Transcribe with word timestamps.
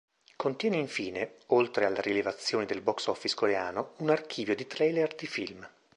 Contiene 0.35 0.77
infine, 0.77 1.35
oltre 1.49 1.85
alle 1.85 2.01
rilevazioni 2.01 2.65
del 2.65 2.81
box-office 2.81 3.35
coreano, 3.35 3.93
un 3.97 4.09
archivio 4.09 4.55
di 4.55 4.65
trailer 4.65 5.13
di 5.13 5.27
film. 5.27 5.69